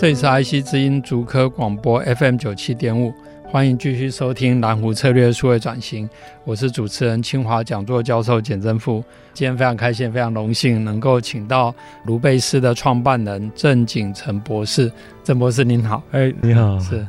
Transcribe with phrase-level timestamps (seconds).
[0.00, 3.12] 这里是 IC 之音竹科广播 FM 九七点五，
[3.44, 6.08] 欢迎继续收听蓝湖策略数位转型。
[6.44, 9.04] 我是主持人清华讲座教授简正富。
[9.34, 11.74] 今天非常开心，非常荣幸能够请到
[12.06, 14.90] 卢贝斯的创办人郑景成博士。
[15.22, 17.06] 郑博士您好，哎，你好，是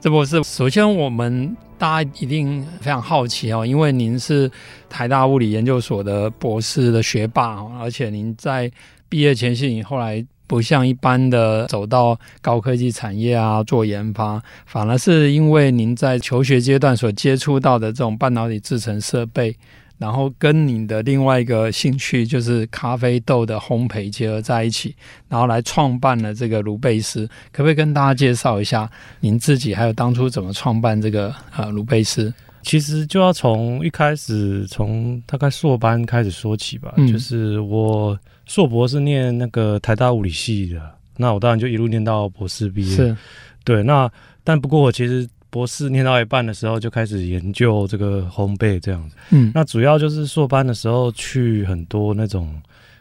[0.00, 0.42] 郑博士。
[0.42, 4.50] 首先，我们大家一定非常好奇哦，因为您是
[4.88, 8.68] 台大物理研究所的博士的学霸，而且您在
[9.08, 10.26] 毕业前夕，你后来。
[10.52, 19.56] 不像一般的走到高科技产业啊做研发，反而是因为您在求学阶段所接触到的这种半导体制成设备，
[19.96, 24.94] 然后跟您的另外一个兴趣就是咖啡豆的烘焙结合在一起，
[25.26, 27.26] 然后来创办了这个卢贝斯。
[27.50, 28.86] 可不可以跟大家介绍一下
[29.20, 32.30] 您自己，还有当初怎么创办这个呃卢贝斯？
[32.60, 36.92] 其实就要从一开始，从大概硕班开始说起吧。
[36.98, 38.14] 嗯、就是我
[38.46, 40.80] 硕博是念那个台大物理系的，
[41.16, 42.96] 那我当然就一路念到博士毕业。
[42.96, 43.16] 是，
[43.64, 43.82] 对。
[43.82, 44.10] 那
[44.44, 49.16] 但不过我其实博士念到一半的时候就开始研究这个烘焙这样子。
[49.30, 52.60] 嗯，那主要就是硕班的时候去很多那种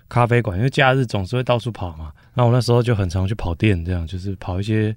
[0.09, 2.12] 咖啡馆，因为假日总是会到处跑嘛。
[2.34, 4.95] 那我那时候就很常去跑店，这样就是跑一些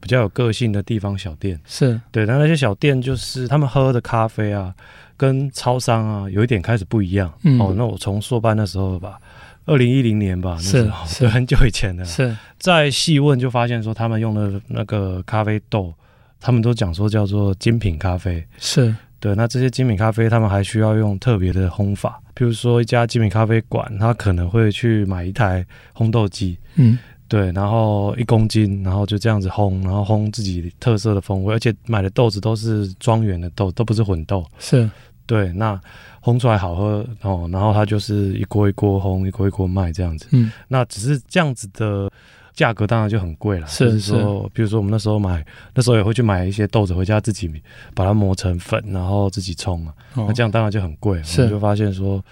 [0.00, 1.58] 比较有个性的地方小店。
[1.66, 4.72] 是对，那那些小店就是他们喝的咖啡啊，
[5.16, 7.32] 跟超商啊有一点开始不一样。
[7.42, 9.18] 嗯、哦，那我从硕班的时候吧，
[9.66, 12.04] 二零一零年吧，那时候是很久以前的。
[12.04, 12.36] 是。
[12.58, 15.92] 在细问就发现说，他们用的那个咖啡豆，
[16.40, 18.44] 他们都讲说叫做精品咖啡。
[18.58, 18.94] 是。
[19.18, 22.20] 对，那这些精品咖啡他们还需要用特别的烘法。
[22.34, 34.88] 比如说一家精品咖啡馆，他可能会去买一台烘豆机，嗯，对，然后一公斤，然后就这样子烘，然后烘自己特色的风味，而且买的豆子都是庄园的豆，都不是混豆，是，
[35.26, 35.78] 对，那
[36.22, 42.10] 烘出来好喝哦，然后它就是一锅一锅烘，一锅一锅卖这样子，嗯，那只是这样子的。
[42.56, 45.44] 价格当然就很贵了，是，是说，比如说我们那时候买，
[45.74, 47.52] 那时候也会去买一些豆子回家自己
[47.94, 49.92] 把它磨成粉，然后自己冲啊。
[50.14, 51.22] 哦、那这样当然就很贵。
[51.22, 52.24] 是，我就发现说，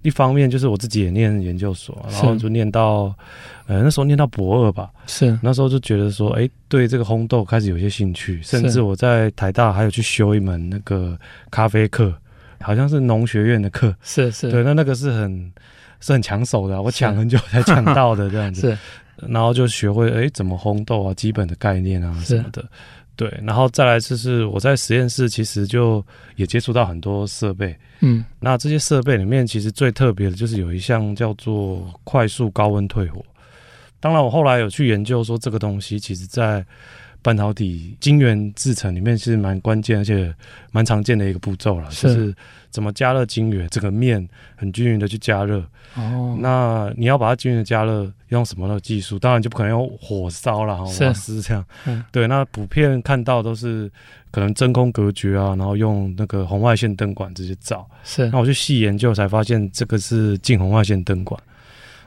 [0.00, 3.14] 一方面就是我自己也念研究所，然后就念到，
[3.66, 4.88] 呃，那时候念到博二吧。
[5.06, 11.18] 是，那时候就觉得说，哎、欸，对这个烘豆开始有些兴趣，甚至我在台大还有去修一门那个
[11.50, 12.14] 咖啡课，
[12.60, 13.94] 好像是农学院的课。
[14.02, 15.52] 是是，对，那那个是很
[16.00, 18.60] 是很抢手的，我抢很久才抢到的这样子。
[18.72, 18.78] 是。
[19.28, 22.62] 然后就学会哎，怎么烘豆啊，基本的概念啊什么的，
[23.16, 23.32] 对。
[23.42, 28.22] 然后再来就是我在实验室，其实就也接触到很多设备，嗯。
[28.38, 33.24] 那这些设备里面，其实最特别的就是有一项叫做快速高温退火。
[34.00, 36.62] 当然，我后来有去研究说，这个东西其实在
[37.26, 40.32] 半导体晶圆制成里面是蛮关键，而且
[40.70, 42.32] 蛮常见的一个步骤了，就是
[42.70, 45.58] 怎么加热晶圆，这个面很均匀的去加热。
[45.96, 49.18] 哦，那你要把它均匀的加热，用什么的技术？
[49.18, 51.64] 当然就不可能用火烧了，瓦斯这样。
[51.86, 52.28] 嗯， 对。
[52.28, 53.90] 那普遍看到都是
[54.30, 57.84] 可能真空隔绝啊，然后用那个红外线灯管直接照。
[58.04, 58.30] 是。
[58.30, 61.42] 那我去细研究才发现，这个是近红外线灯管。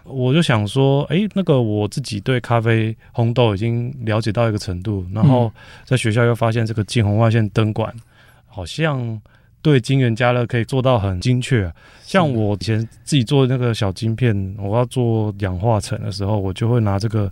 [0.09, 5.51] 我就想说，哎、欸，那个我自己对咖啡红豆已经了解到一个程度，然后
[5.85, 7.93] 在学校又发现这个近红外线灯管
[8.47, 9.21] 好像。
[9.61, 17.29] 对晶圆加热可以做到很精确啊，像我以前自己做那个小晶片，我要做氧化层的时候，我就会拿这个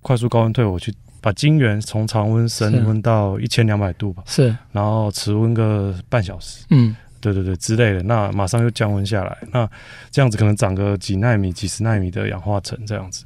[0.00, 9.68] 快速高温退火去把晶圆从常温升温到一千两百度吧，是，然后持温个半小时，嗯，对对对之类的，那马上又降温下来，那
[10.10, 13.24] 这样子可能长个几纳米、几十纳米的氧化层这样子，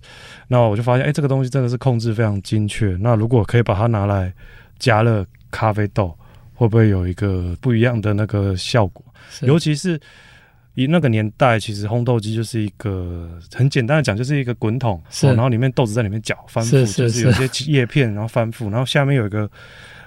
[0.49, 2.97] 那我就发现，哎，这个东西真的是控制非常精确。
[3.01, 4.33] 那如果可以把它拿来
[4.79, 6.17] 加热咖啡豆。
[6.57, 9.05] 会不会有一个不一样的那个效果？
[9.41, 10.01] 尤其是
[10.75, 19.51] 以那个年代，其实烘豆机就是一个很简单的讲，就是一个滚筒，然后里面豆子在里面搅翻覆，就是有些叶片，然后翻覆，然后下面有一个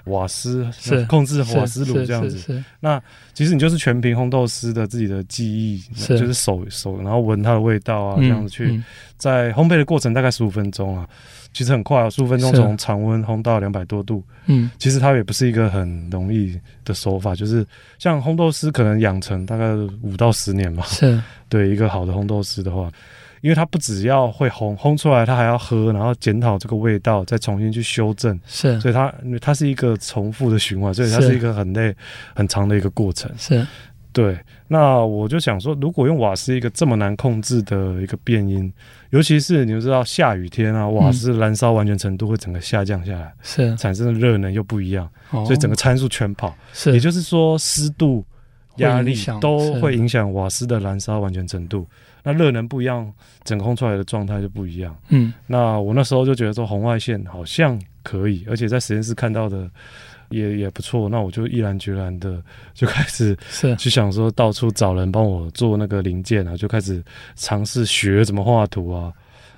[0.04, 2.62] 瓦斯，是 控制瓦斯炉这样子。
[2.80, 3.00] 那
[3.34, 8.82] 其实你就是全凭烘豆师的自己的记忆，是就是手手，然后闻它的味道啊，这样子去、
[9.16, 11.08] 在烘焙的过程大概十五分钟啊。
[11.54, 14.22] 其实很快啊，十五分钟从常温烘到两百多度。
[14.46, 17.66] 嗯，其实它也不是一个很容易的手法，就是
[17.98, 20.84] 像烘豆师可能养成大概五到十年吧。
[20.86, 22.90] 是，对一个好的烘豆师的话，
[23.40, 28.38] 因为它不只要会烘，烘出来它还要喝，然后检讨这个味道，再重新去修正。
[28.46, 31.94] 是，所以它它是一个重复的循环，所以它是一个很累、
[32.34, 33.30] 很长的一个过程。
[33.36, 33.66] 是，
[34.12, 34.38] 对。
[34.70, 38.70] 那我就想说，如果用瓦斯一个这么难控制的一个变音，
[39.08, 46.54] 尤其是你们知道下雨天啊，瓦斯燃烧完全程度会整个下降下来，是产生的热能又不一样，哦、所以整个参数全跑。
[46.74, 48.22] 是，也就是说湿度、
[48.78, 51.86] 压力都会影响瓦斯的燃烧完全程度。
[52.22, 53.12] 那热能不一样，
[53.44, 54.96] 整空出来的状态就不一样。
[55.08, 59.70] 嗯，那我那时候就觉得说红外线好像可以，而且在实验室看到的。
[60.30, 62.38] 也也不错，那我就毅然决然的
[62.74, 67.02] 就开始是 去想说到处找人帮我做那个零件啊，就开始
[67.34, 69.10] 尝试学怎么画图啊。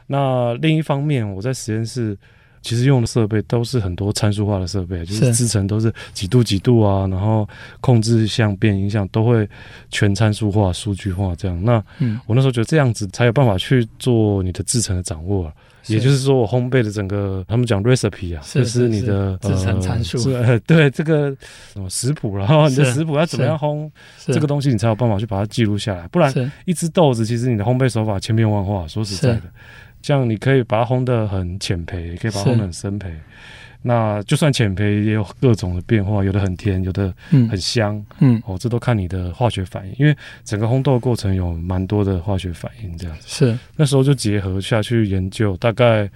[0.07, 2.17] 那另一方面，我在实验室
[2.63, 7.49] 其实用的设备都是很多参数化的设备，就是制程都是几度几度啊，然后
[7.81, 9.49] 控制像变音像都会
[9.91, 11.65] 全参数化、数据化这样。
[11.65, 15.53] 那嗯，我那时候觉得这样子才有办法去做你的制程的掌握啊。
[15.87, 21.35] 也就是说，我烘焙的整个，他们讲 recipe 啊，就是你的制成参数，呃， 对这个
[21.73, 23.91] 什么食谱，然 后你的食谱要怎么样烘
[24.27, 26.07] 这个东西，你才有办法去把它记录下来。
[26.09, 28.87] 不然，一只豆子其实你的烘焙手法千变万化。
[28.87, 29.43] 说实在的，
[30.03, 33.11] 像你可以把它烘得很浅焙，也可以把它烘得很深焙。
[33.83, 40.15] 那就算浅焙也有各种的变化，有的很甜，有的很香，嗯，嗯哦，这都看你的化学反应，因为
[40.45, 43.27] 整个烘豆的过程有蛮多的化学反应，这样子。
[43.27, 43.59] 是。
[43.77, 46.11] 那时候就结合下去研究，大概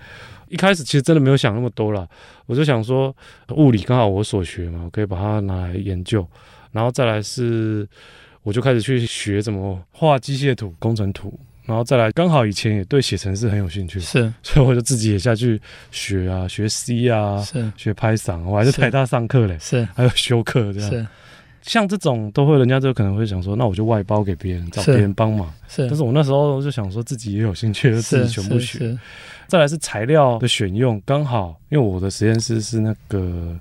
[0.49, 2.07] 一开始其实真的没有想那么多啦，
[2.45, 3.17] 我就想说
[3.57, 6.29] 物理刚好我所学嘛，我可以把它拿来研究，
[6.71, 7.89] 然后再来是
[8.43, 11.33] 我就开始去学怎么画机械图、工程图。
[11.67, 15.59] 然后再来，刚好以前也对写程式很有兴趣，是，所以我就自己也下去
[15.91, 18.71] 学啊，学 C 啊，是，学 Python，我还是。
[18.73, 21.07] 台大上课嘞，是，还有修课这样，是，
[21.63, 28.99] 像这种都会，人家就可能会想说，那我就外包给别人，找别人帮忙，是，但是我那时候就想说自己也有兴趣，就自己全部学。
[29.47, 33.59] 再来是材料的选用，刚好因为我的实验室是那个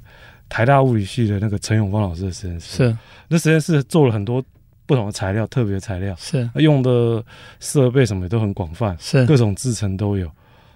[0.49, 2.97] 台大物理系的那个陈永芳老师的实验室，是，
[3.29, 4.43] 那实验室做了很多。
[4.85, 6.49] 不同的材料，特别材料是。
[6.55, 7.23] 用的
[7.59, 9.25] 设备什么也都很广泛，是。
[9.25, 10.29] 各种制成都有，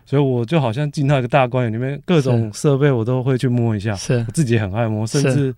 [0.06, 4.24] 所以我就好像进到一个大观园里面，各种设备我都会去摸一下，是。
[4.27, 5.54] 我自己也很爱摸，甚至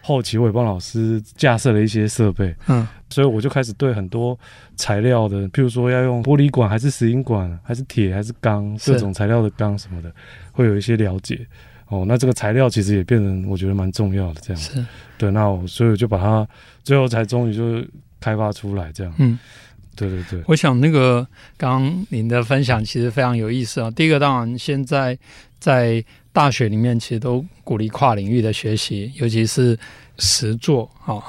[0.00, 4.36] 后期我也帮老师架设了一些设备，嗯，所以我就开始对很多
[4.74, 10.12] 材料的，譬如说要用玻璃管还是石英管，还是铁还是钢，各种材料的钢什么的，
[10.50, 11.46] 会有一些了解。
[11.92, 14.82] 哦，那这个材料其实也变成我觉得蛮重要的，这样是
[15.18, 15.30] 对。
[15.30, 16.48] 那我所以我就把它
[16.82, 17.86] 最后才终于就
[18.18, 19.12] 开发出来，这样。
[19.18, 19.38] 嗯，
[19.94, 20.42] 对对对。
[20.46, 21.26] 我想那个
[21.58, 23.90] 刚刚您的分享其实非常有意思啊。
[23.90, 25.18] 第一个，当然现在
[25.58, 26.02] 在
[26.32, 29.78] 大学里面其实都鼓励跨领域的学习，尤其是
[30.16, 31.20] 实作啊。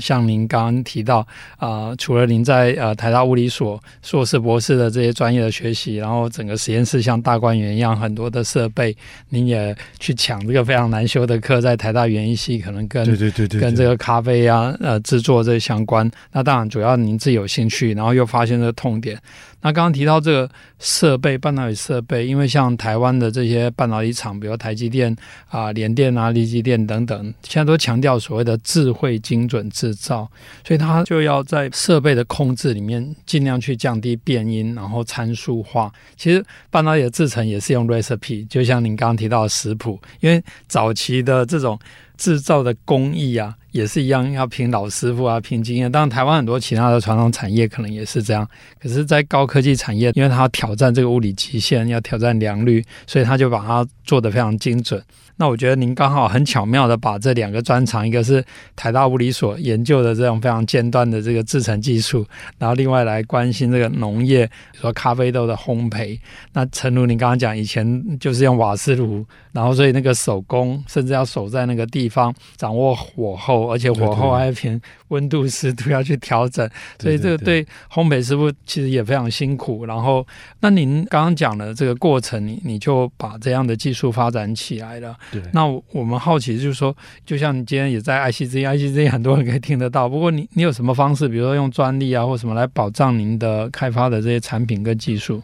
[0.00, 1.18] 像您刚刚提到
[1.56, 8.96] 啊、呃，除了您在呃台大物理所硕士、博士的这些专业的学习，然后整个实验室像大观园一样很多的设备，
[9.28, 16.10] 您也去抢这个非常难修的课，在台大园艺系可能跟对对对对跟这个咖啡啊呃制作这相关。
[16.32, 19.18] 那当然主要您自己有兴趣，然后又发现这个痛点。
[19.60, 25.14] 那刚刚提到这个设备，半导体设备，因为像台湾的这些半导体厂，比如台积电
[25.48, 30.30] 啊、联电啊、力积电等等，现在都强调所谓的智慧精准制造，
[30.64, 35.92] 所以它就要在设备的控制里面尽量去降低变音，然后参数化。
[36.16, 41.76] 其实半导体的制成也是用 recipe，就像您刚刚提到的食谱，因为早期的这种
[42.16, 43.56] 制造的工艺啊。
[43.72, 45.90] 也是一样，要凭老师傅啊，凭经验。
[45.90, 48.48] 当然，台湾很多其他的传统产业可能也是这样。
[48.80, 55.02] 可是，在高科技产业，因为它挑战这个物理极限，要挑战良率，所以他就把它做得非常精准。
[55.40, 58.44] 那我觉得您刚好很巧妙的把这两个专长，一个是
[58.74, 62.26] 台大物理所研究的这种非常尖端的这个制程技术，
[62.58, 66.18] 然后另外来关心这个农业，比如说咖啡豆的烘焙。
[66.54, 79.86] 那诚如您刚刚讲，以前就是用瓦斯炉，然后所以那个手工，甚至要守在那个地方，掌握火候，而且火候还偏温度湿度要去调整，所以这个对烘焙师傅其实也非常辛苦。
[79.86, 80.26] 然后，
[80.60, 85.16] 那您刚刚讲的这个过程，你你就把这样的技术发展起来了。
[85.30, 90.08] 对，那我们好奇就是说，就像你今天也在 ICZ，ICZ 很多人可以听得到。
[90.08, 95.42] 不过你你有什么方式，比如说用专利啊，或什么来保障您的开发的这些产品跟技术？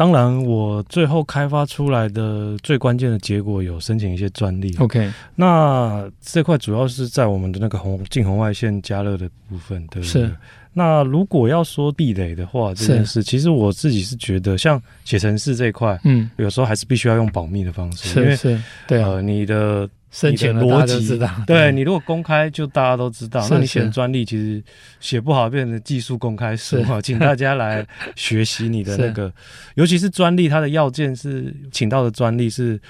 [0.00, 4.74] 当然，我最后开发出来的最关键的结果有申请一些专利。
[4.78, 10.22] OK，那这块主要是在我们的那个红近红外线加热的部分，对不对？
[10.22, 10.34] 是。
[10.72, 23.46] 那如果要说壁垒的话，这件事其实我自己是觉得，像写程式这一块，嗯，有时候还是必须要用保密的方式，是是，对啊，呃，你的申请的逻辑，对，你如果公开，就大家都知道。
[23.48, 24.62] 那你写专利，其实
[24.98, 27.86] 写不好变成技术公开书哈， 请大家来
[28.16, 29.32] 学习你的 那个，
[29.74, 32.80] 尤其是专利，它的要件是请到的专利是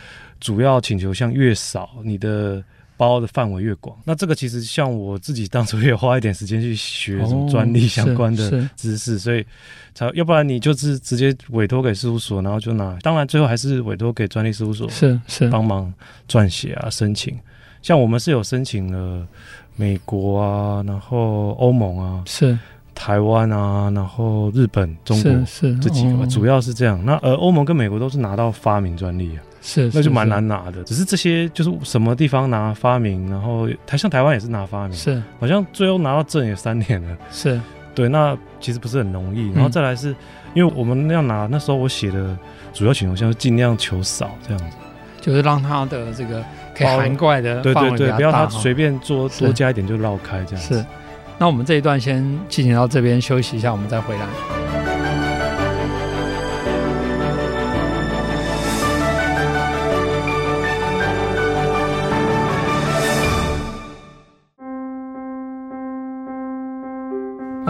[0.40, 2.64] 主要请求项越少，你的
[3.00, 3.96] 包的范围越广。
[4.04, 9.42] 那这个其实像我自己当初也花一点时间去学什么专利相关的知识，所以
[9.94, 12.98] 才要不然你就是直接委托给事务所，然后就拿。
[13.00, 15.90] 当然最后还是委托给专利事务所，是是帮忙
[16.28, 17.38] 撰写啊申请。
[17.80, 19.26] 像我们是有申请了
[19.76, 22.58] 美国啊，然后欧盟啊，是
[22.94, 27.02] 台湾啊，然后日本、中国是这几个，主要是这样。
[27.02, 30.82] 那呃，欧盟跟美国都是拿到发明专利啊，是那就蛮难拿的。
[30.84, 37.60] 只是这些就是什么地方拿发明，然后台像台湾也是拿发明，是好像最后拿到证也三年了，是
[37.94, 38.08] 对。
[38.08, 39.50] 那其实不是很容易。
[39.52, 40.14] 然后再来是
[40.54, 42.36] 因为我们要拿那时候我写的
[42.72, 44.76] 主要请求项是尽量求少这样子，
[45.20, 46.42] 就是让他的这个
[46.74, 46.86] 可以。
[46.86, 50.64] 涵盖的对对对，不要他随便做多加一点就绕开这样。
[50.64, 50.84] 是，
[51.38, 54.59] 那我们这一段先进行到这边休息一下，我们再回来。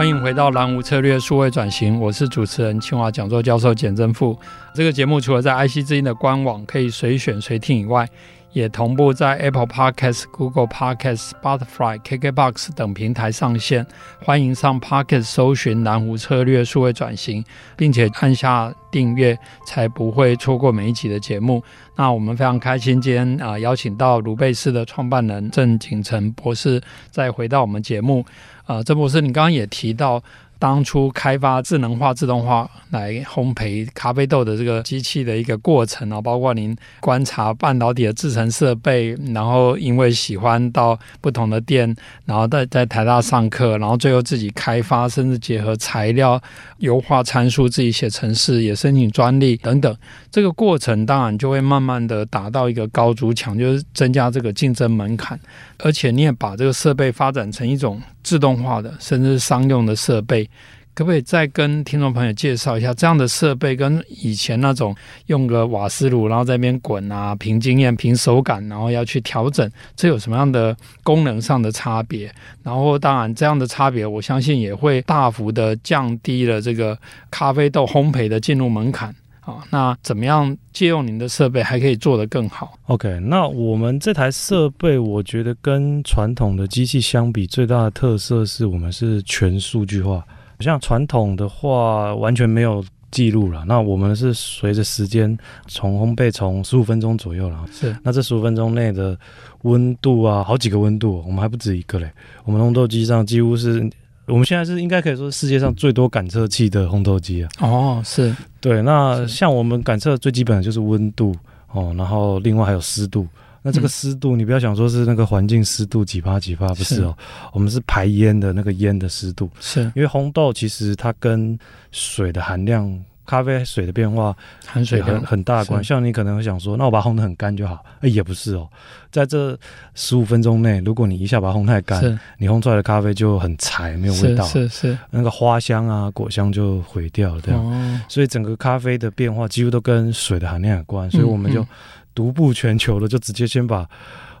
[0.01, 4.35] 欢迎回到蓝湖策略数位转型，我是主持人清华讲座教授简正富。
[4.73, 8.09] 这个节目除了在 IC 之音的官网可以随选随听以外，
[8.53, 13.85] 也同步在 Apple Podcast、Google Podcast、Spotify、KKBox 等平台上线。
[14.23, 17.43] 欢迎上 Podcast 搜寻“南湖策略数位转型”，
[17.77, 21.63] 并且按下订阅，才不会错过每一集的节目。
[21.95, 28.25] 那我们非常开心，今天啊、邀请到卢贝斯的创办人郑景成博士再回到我们节目。
[28.65, 30.21] 啊、呃，郑博士，你刚刚也提到。
[30.61, 46.39] 当初开发智能化、自动化来烘焙咖啡豆的这个机器的一个过程啊，包括您观察半导体的制程设备，然后因为喜欢到不同的店，然后在在台大上课，然后最后自己开发，甚至结合材料
[46.77, 49.97] 优化参数，自己写程式，也申请专利等等。
[50.29, 55.39] 这个过程当然就会慢慢的达到一个高筑墙，就是增加这个竞争门槛，
[55.79, 57.99] 而且你也把这个设备发展成一种。
[58.23, 60.49] 自动化的，甚至是商用的设备，
[60.93, 64.95] 可不可以再跟听众朋友介绍一下这样的设备跟以前那种
[65.27, 72.31] 用个瓦斯炉，然后在那边滚啊，凭经验、凭手感，然后要去调整，这有什么样的功能上的差别？
[72.63, 76.97] 然后，当然这样的差别，我相信也会大幅的降低了这个
[77.29, 79.15] 咖啡豆烘焙的进入门槛。
[79.41, 90.23] 啊，那怎么样借用您的设备还可以做得更好？OK，那我们这台设备，我觉得跟传统的机器相比，最大的特色是我们是全数据化。
[90.59, 93.65] 像传统的话，完全没有记录了。
[93.67, 95.35] 那我们是随着时间
[95.67, 97.97] 从烘焙从十五分钟左右了，是。
[98.03, 99.17] 那这十五分钟内的
[99.63, 102.11] 温度啊，好几个温度，我们还不止一个嘞。
[102.45, 103.89] 我们烘豆机上几乎是。
[104.27, 107.49] 我们现在是应该可以说世界上最多感测器的烘豆机啊！
[107.59, 108.81] 哦，是对。
[108.81, 111.35] 那像我们感测最基本的就是温度
[111.71, 113.27] 哦，然后另外还有湿度。
[113.61, 117.15] 那这个湿度，你不要想说是那个环境湿度几帕几帕，不是哦，
[117.53, 119.49] 我们是排烟的那个烟的湿度。
[119.59, 121.57] 是因为烘豆其实它跟
[121.91, 122.91] 水的含量。
[123.25, 124.35] 咖啡水的变化
[124.65, 128.67] 含水很很大的关，像你可能会想说，那我把它烘得很干就好， 哎，也不是哦，
[129.11, 129.57] 在这
[129.95, 141.65] 十五分钟内，如果你一下把它烘太干，你烘出来的咖啡就很柴，没有味道，是是，是，那个花香啊果香就毁掉了，这样，哦，所以整个咖啡的变化几乎都跟水的含量有关，所以我们就
[142.13, 143.87] 独步全球的，就直接先把。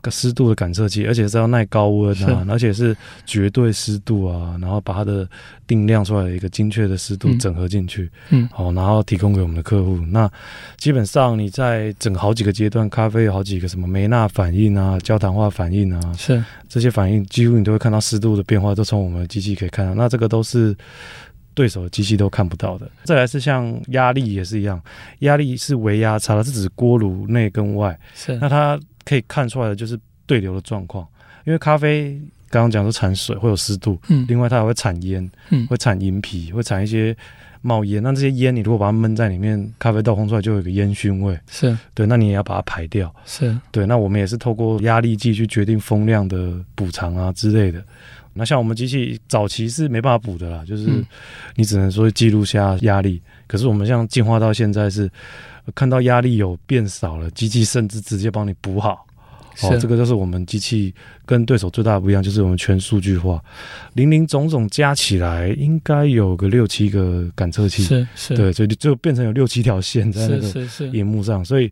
[0.03, 5.29] 个湿度的感测器，而且是要耐高温啊，而且是绝对湿度啊，然后把它的
[5.67, 9.99] 定量出来的一个精确的湿度整合进去，嗯，好，然后提供给我们的客户。
[10.07, 10.27] 那
[10.75, 19.93] 基本上你在整好几个阶段，咖啡有好几个什么梅纳反应啊、焦糖化反应啊，是这些反应几乎你都会看到湿度的变化，都从我们的机器可以看到。
[19.93, 20.75] 那这个都是
[21.53, 22.89] 对手的机器都看不到的。
[23.03, 24.81] 再来是像压力也是一样，
[25.19, 28.79] 压力是微压差，它是指锅炉内跟外，是那它。
[29.03, 31.05] 可以看出来的就是对流的状况，
[31.43, 32.11] 因为咖啡
[32.51, 37.13] 刚刚讲说产水会有湿度，嗯，另外它还会产烟，嗯，会产银皮，会产一些
[37.63, 38.01] 冒烟。
[38.01, 42.05] 那这些烟你如果把它闷在里面，咖啡豆烘出来就有一个烟熏味，是对。
[42.05, 43.87] 那你也要把它排掉，是对。
[43.87, 47.83] 那我们也是透过压力计去决定风量的补偿啊之类的。
[48.33, 50.89] 那像我们机器早期是没办法补的啦，就是
[51.55, 53.21] 你只能说记录下压力。
[53.47, 55.09] 可是我们像进化到现在是。
[55.75, 59.05] 看到压力有变少了，机器甚至直接帮你补好
[59.61, 63.39] 哦，这个就是我们机器跟对手最大的不一样，就是我们全数据化，
[63.93, 71.71] 零零总总加起来应该有个六七个感测器，是是，对，所以就变成有六七条线在那个荧幕上，所以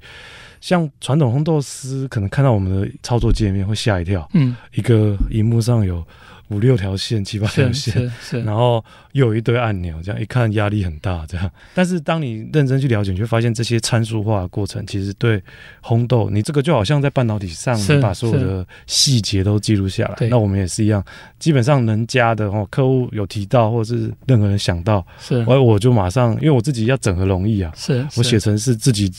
[0.62, 6.06] 像传统烘豆师可能看到我们的操作界面会吓一跳，嗯，一个荧幕上有。
[6.50, 8.12] 五六条线、七八条线，
[8.44, 11.50] 然后又有一堆按钮，这样一看压力很大，这样。
[11.74, 15.42] 但是当你认真去了解，你就发现这些参数化的过程，其实对
[15.84, 20.28] 烘豆，你这个就好像在半导体上，你把所有的细节都记录下来。
[20.28, 21.04] 那我们也是一样，
[21.38, 29.12] 基本上能加的哦，客户有提到，或者是任何人想到，是，我我就马上，因为我自己要整合容易啊，是，我写成是自己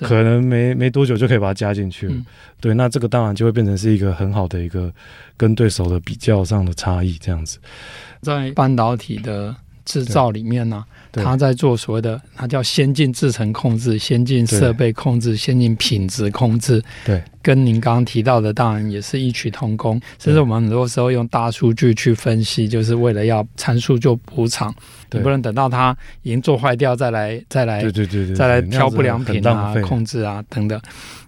[0.00, 2.14] 可能没没多久就可以把它加进去了。
[2.64, 4.90] 对，那这个当然就会变成是一个很好的一个
[5.36, 7.58] 跟对手的比较上的差异，这样子。
[8.22, 9.54] 在半导体的
[9.84, 16.82] 制造里面呢、啊，他在做所谓的，它叫先进制程控制、先进设备控制、先进品质控制。
[17.04, 20.00] 对，跟您刚刚提到的，当然也是异曲同工。
[20.18, 24.74] 甚至我们很多时候用大数据去分析，就是为了要参数就补偿，
[25.10, 30.80] 你不能等到它已经做坏掉再来再来，对对对对，再来挑不良品啊、控制啊等等。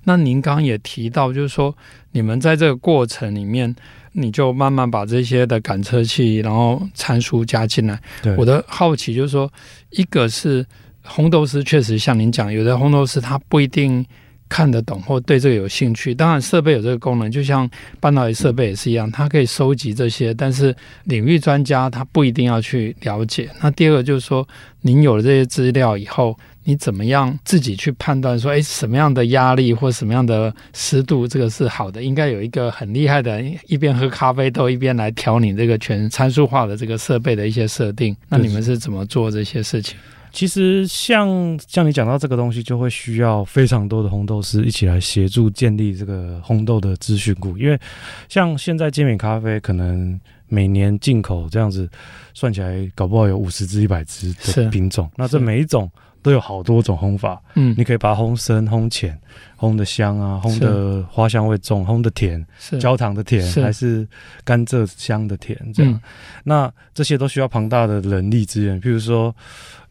[0.04, 1.76] 那您刚刚也提到，就是说
[2.12, 3.74] 你们在这个过程里面，
[4.18, 8.00] 你就慢慢把这些的感测器，然后参数加进来。
[8.38, 9.52] 我的好奇就是说，
[9.90, 10.64] 一个是
[11.06, 14.04] 烘豆师确实像您讲，有的烘豆师他不一定
[14.48, 16.14] 看得懂或对这个有兴趣。
[16.14, 17.68] 当然，设备有这个功能，就像
[18.00, 23.50] 半导体设备也是一样，它可以收集这些，但是领域专家他不一定要去了解。
[23.60, 24.48] 那第二个就是说，
[24.80, 26.36] 您有了这些资料以后。
[26.68, 32.02] 你怎么样自己去判断说，哎，什么样的压力或什么样的湿度，这个是好的？
[32.02, 38.16] 应该有一个很厉害的，一边喝咖啡豆一边来调你这个全参数化的这个设备的一些设定。
[38.28, 39.96] 那你们是怎么做这些事情？
[40.32, 47.56] 其实像像你讲到这个东西，就会需要非常多的红豆师一起来协助建立这个红豆的资讯库。
[47.56, 47.78] 因为
[48.28, 50.18] 像现在精品咖啡，可能
[50.48, 51.88] 每年进口这样子
[52.34, 55.08] 算起来，搞不好有五十支、一百支的品种。
[55.14, 55.88] 那这每一种。
[56.26, 59.16] 都有好多种烘法，嗯，你可以把它烘深、烘浅、
[59.56, 62.76] 烘的香啊，烘的花香味重，烘的甜，是。
[62.80, 64.04] 焦糖的甜，还是
[64.42, 65.92] 甘蔗香的甜，这样。
[65.92, 66.00] 嗯、
[66.42, 69.32] 那这些都需要庞大的人力资源，譬如说。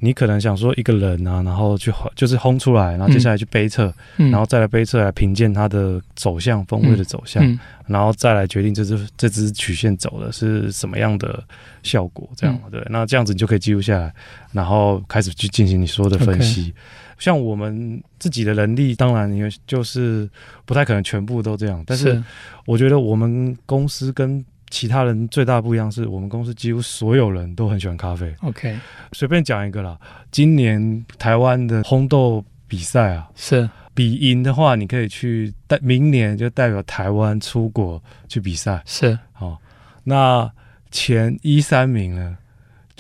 [0.06, 7.54] 你可能想说一个人啊，然后去就是轰出来，然后接下来去背测，嗯、然后再来背测来评鉴它的走向，风味的走向，嗯。
[7.54, 11.44] 嗯、然后再来决定这支这支曲线走的是什么样的
[11.82, 12.88] 效果，这样、嗯、对。
[12.90, 14.14] 那这样子你就可以记录下来，
[14.52, 16.74] 然后开始去进行你说的分析。
[17.18, 20.30] 像我们自己的能力，当然因为就是
[20.66, 22.24] 不太可能全部都这样，但是。
[22.68, 24.44] 我觉得我们公司跟
[24.76, 28.36] 其他人最大的不一样是我们公司几乎所有人都很喜欢咖啡。
[28.42, 28.78] OK，
[29.14, 29.98] 随便讲一个啦，
[30.32, 38.84] 今年台湾的烘豆比赛啊，是比赢的话，你可以去代明年就代表台湾出国去比赛。
[38.86, 39.58] 是，好，
[40.04, 40.52] 那
[40.92, 42.38] 前一三名呢？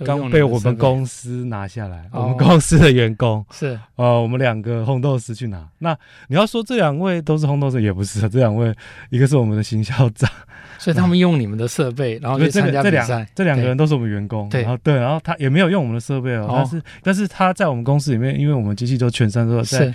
[0.04, 3.46] 刚被我们公司拿下来，我们公司的员工。
[3.54, 3.80] 是。
[3.96, 5.66] 呃，我们两个烘豆师去拿。
[5.78, 8.74] 那你要说这两位都是烘豆师，也不是，这两位
[9.10, 10.30] 一个是我们的行销长，
[10.78, 13.26] 所以他们用你们的设备， 然后去参加比赛。
[13.34, 19.94] 这两个人都是我们员工，然后对，然后他也没有用我们的设备哦，但是但是他在我们公司里面，因为我们机器都全山都在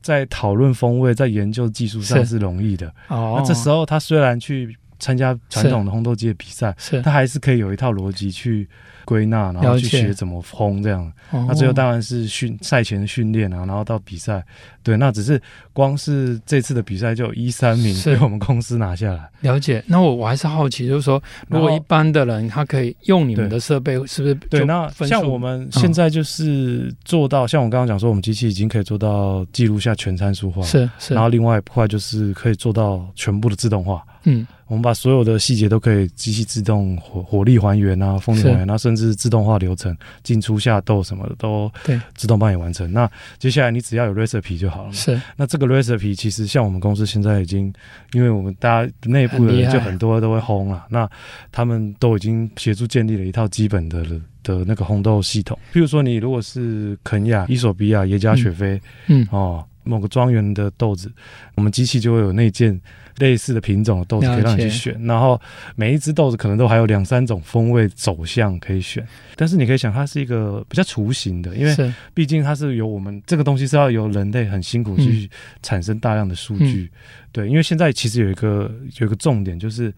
[0.00, 2.86] 在讨论风味，在研究技术上是容易的。
[3.08, 7.00] 哦，那这时候他虽然去参加传统的烘豆机的比赛，是。
[7.02, 8.68] 他还是可以有一套逻辑去。
[9.06, 14.44] 归纳，然后去学怎么烘这样，那最后当然是训赛前的训练啊，然后到比赛，
[14.82, 15.40] 对，那只是
[15.72, 19.30] 光是这次的比赛就有一三名被我们公司拿下来。
[19.42, 24.34] 了解，那我我还是好奇，就是说，如果一般的人他可以用你们的设备，是不是？
[24.50, 34.44] 对，那像我们现在就是做到，像我刚刚讲说，我们机器已经可以做到记录下全参数化，是是，然后另外一块就是可以做到全部的自动化，嗯。
[34.66, 41.70] 我们把所有的细节都可以机器自动火火力还原啊，风力还原啊，甚至自动化流程进出下豆什么的都
[42.14, 42.92] 自动帮你完成。
[42.92, 44.92] 那接下来你只要有 recipe 就好了。
[44.92, 45.20] 是。
[45.36, 47.72] 那这个 recipe 其实像我们公司现在已经，
[48.12, 51.08] 因为我们大家内部的人就很多都会烘啊，那
[51.52, 54.04] 他们都已经协助建立了一套基本的
[54.42, 55.58] 的那个烘豆系统。
[55.72, 61.10] 譬如说你如果是肯亚、伊索比亚、耶加雪菲，嗯，嗯哦，某个庄园的豆子，
[61.54, 62.78] 我们机器就会有那件。
[63.18, 65.40] 类似的品种的豆子可以让你去选，然后
[65.74, 69.02] 每一只豆子可能都还有两三种风味走向可以选。
[69.36, 75.30] 但是你可以想，它是一个比较雏形的，因为毕竟它是由我们这个东西是要由人类很辛苦去
[75.62, 76.90] 产生大量的数据。
[77.32, 79.90] 对，因为现在其实有一个有一个重点就是，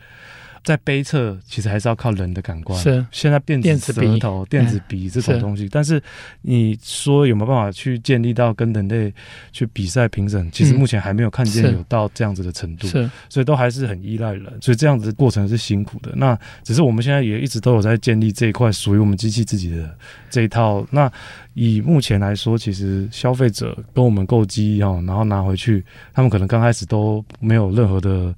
[0.64, 2.78] 在杯测其实还是要靠人的感官。
[2.80, 6.02] 是，现在电子舌头、电子笔这种东西，但是
[6.42, 9.12] 你说有没有办法去建立到跟人类
[9.52, 10.50] 去比赛评审？
[10.50, 12.86] 其实目前还没有看见有到这样子的程度。
[12.86, 16.12] 是，所以都还是很依赖人，所以这样子的过程是辛苦的。
[16.16, 19.96] 那只是我们现在也一直都有在建立这一块属于我们机器自己的
[20.30, 20.86] 这一套。
[20.90, 21.10] 那
[21.54, 28.34] 以目前来说，其实消费者跟我们购机哦，然后拿回去，他们可能刚开始都没有任何的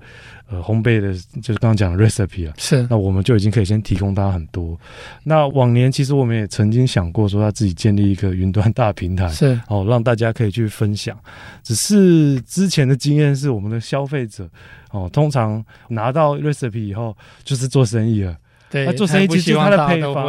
[0.50, 4.78] 呃烘焙的，就是刚刚讲的 recipe 啊，是，那我们就已经可以先提供大家很多。
[5.24, 11.16] 那往年其实我们也曾经想过说，要自己建立一个云端大平台，是哦，让大家可以去分享。
[11.62, 14.48] 只是之前的经验是，我们的消费者
[14.90, 18.36] 哦，通常拿到 recipe 以后就是做生意了，
[18.68, 20.26] 对，他做生意其实他的配方。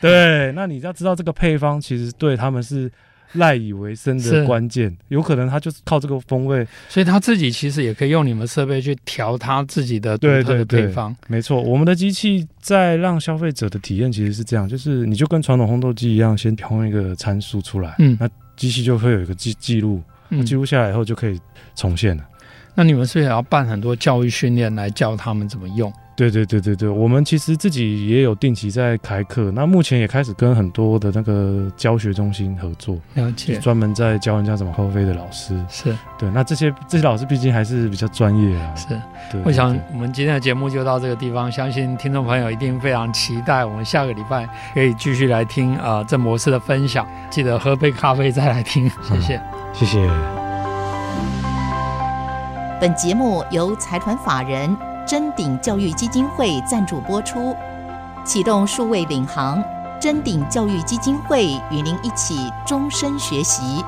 [0.00, 2.90] 对，那你要知道这个配方其实对他们是
[3.34, 11.12] 赖以为生的关键，有可能他就是靠这个风味，所以他自己其实也可以用你们设备去调他自己的独特的配方。
[11.12, 20.02] 对对对，没错，我们的机器在让消费者的体验其实是这样，就是你就跟传统烘豆机一样，先调一个参数出来，嗯，那机器就会有一个记记录，
[20.44, 21.40] 记录下来以后就可以
[21.74, 22.24] 重现了。
[22.74, 25.92] 那你们是不是也要办很多教育训练来教他们怎么用？
[26.14, 36.30] 对对对对对，我们其实自己也有定期在开课，那目前也开始跟很多的那个教学中心合作，了解，专门在教人家怎么喝啡的老师，是对。
[36.30, 38.88] 那这些这些老师毕竟还是比较专业啊，是。
[39.30, 50.10] 对，我想我们今天的节目就到这个地方，相信听众朋友一定非常期待我们下个礼拜可以继续来听啊郑博士的分享，记得喝杯咖啡再来听，谢谢，嗯、谢谢。
[52.78, 54.91] 本节目由财团法人。
[55.06, 57.54] 臻鼎教育基金会赞助播出，
[58.24, 59.62] 启动数位领航，
[60.00, 63.84] 臻鼎教育基金会与您一起终身学习。